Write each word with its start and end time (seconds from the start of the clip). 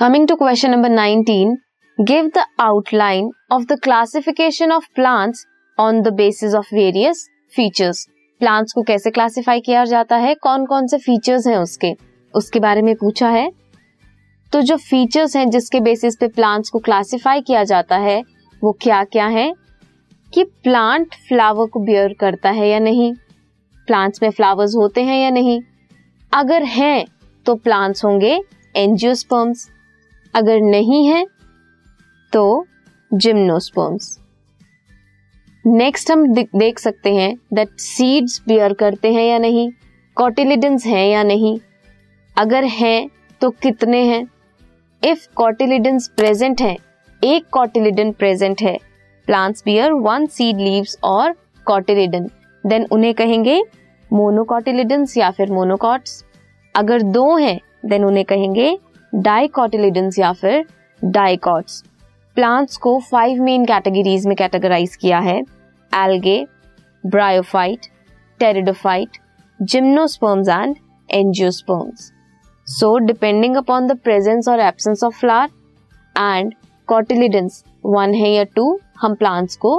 Coming 0.00 0.26
to 0.26 0.36
question 0.42 0.72
number 0.74 0.90
19, 0.90 1.50
give 2.10 2.24
the 2.24 2.44
outline 2.60 3.26
of 3.52 3.60
the 3.62 3.76
classification 3.86 4.66
of 4.70 4.80
plants 4.98 5.36
on 5.80 5.94
the 5.94 6.10
basis 6.10 6.54
of 6.54 6.64
various 6.74 7.16
features. 7.58 7.96
Plants 8.40 8.72
को 8.72 8.82
कैसे 8.82 9.10
classify 9.10 9.60
किया 9.60 9.84
जाता 9.84 10.16
है? 10.16 10.34
कौन 10.34 10.66
कौन 10.66 10.86
से 10.86 10.98
फीचर्स 10.98 11.46
हैं 11.46 11.56
उसके? 11.56 11.92
उसके 12.34 12.60
बारे 12.60 12.82
में 12.82 12.94
पूछा 12.94 13.28
है। 13.28 13.52
तो 14.52 14.62
जो 14.62 14.76
फीचर्स 14.76 15.36
हैं 15.36 15.50
जिसके 15.50 15.80
बेसिस 15.80 16.16
पे 16.16 16.28
प्लांट्स 16.28 16.70
को 16.70 16.78
क्लासिफाई 16.78 17.40
किया 17.40 17.64
जाता 17.64 17.96
है 17.96 18.22
वो 18.64 18.72
क्या 18.72 19.04
क्या 19.04 19.26
है? 19.26 19.54
कि 20.34 20.44
प्लांट 20.44 21.14
फ्लावर 21.14 21.66
को 21.66 21.80
बियर 21.80 22.14
करता 22.20 22.50
है 22.50 22.68
या 22.68 22.78
नहीं? 22.78 23.14
प्लांट्स 23.86 24.22
में 24.22 24.30
फ्लावर्स 24.30 24.74
होते 24.76 25.02
हैं 25.02 25.22
या 25.22 25.30
नहीं? 25.30 25.60
अगर 26.32 26.62
हैं 26.62 27.04
तो 27.46 27.54
प्लांट्स 27.54 28.04
होंगे 28.04 28.40
एंजियोस्पर्म्स 28.76 29.68
अगर 30.34 30.60
नहीं 30.60 31.06
है 31.06 31.24
तो 32.32 32.66
जिम्नोस्पर्म्स 33.10 34.18
नेक्स्ट 35.64 36.10
हम 36.10 36.26
देख 36.34 36.78
सकते 36.78 37.14
हैं 37.14 37.34
दैट 37.54 37.78
सीड्स 37.78 38.40
बियर 38.48 38.72
करते 38.72 39.12
हैं 39.12 39.24
या 39.24 39.38
नहीं 39.38 39.70
कॉटिलिडेंस 40.16 40.86
हैं 40.86 41.06
या 41.06 41.22
नहीं. 41.22 41.58
अगर 42.36 42.64
हैं 42.64 43.08
तो 43.40 43.50
कितने 43.50 44.02
हैं? 44.04 44.26
इफ़ 45.02 45.26
कॉटिलिडेंस 45.34 46.08
प्रेजेंट 46.16 46.60
है, 46.60 46.76
एक 47.22 47.46
कॉटिलिडन 47.52 48.12
प्रेजेंट 48.12 48.62
है. 48.62 48.76
Plants 49.28 49.62
bear 49.64 49.92
one 49.92 50.26
seed 50.26 50.56
leaves 50.56 50.96
और 51.04 51.34
कॉटिलिडन 51.66 52.28
देन 52.64 52.86
उन्हें 52.92 53.14
कहेंगे 53.14 53.60
मोनोकॉटिलिडन्स 54.10 55.16
या 55.16 55.30
फिर 55.30 55.52
मोनोकॉट्स 55.52 56.24
अगर 56.74 57.02
दो 57.02 57.36
हैं 57.36 57.58
देन 57.86 58.04
उन्हें 58.04 58.24
कहेंगे 58.24 58.76
डाइकॉटिलिडन्स 59.12 60.18
या 60.18 60.32
फिर 60.32 60.64
डाइकॉट्स 61.02 61.82
प्लांट्स 62.36 62.76
को 62.76 62.98
फाइव 63.10 63.42
मेन 63.42 63.64
कैटेगरीज 63.64 64.26
में 64.26 64.34
कैटेगराइज 64.36 64.96
किया 64.96 65.18
है. 65.18 65.36
Algae 65.92 66.44
bryophyte 67.04 67.86
pteridophyte 68.40 69.18
gymnosperms 69.60 70.48
and 70.48 70.76
angiosperms 71.08 72.10
so 72.66 72.96
depending 72.98 73.56
upon 73.56 73.86
the 73.86 73.98
presence 73.98 74.48
और 74.48 74.60
absence 74.60 75.04
of 75.04 75.18
flower 75.20 76.36
and 76.36 76.54
cotyledons 76.88 77.62
one 77.86 78.14
है 78.14 78.30
या 78.30 78.44
टू 78.56 78.78
हम 79.00 79.14
प्लांट्स 79.14 79.56
को 79.56 79.78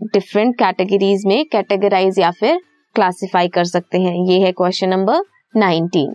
डिफरेंट 0.00 0.54
कैटेगरीज 0.58 1.26
में 1.26 1.44
कैटेगराइज 1.52 2.18
या 2.18 2.30
फिर 2.30 2.60
क्लासिफाई 2.94 3.48
कर 3.48 3.64
सकते 3.64 4.00
हैं. 4.00 4.14
ये 4.26 4.40
है 4.40 4.52
question 4.52 4.88
number 4.88 5.22
nineteen 5.56 6.14